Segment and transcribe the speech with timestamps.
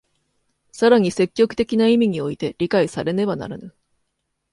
[0.71, 3.75] 更に積極的な意味において理解されねばならぬ。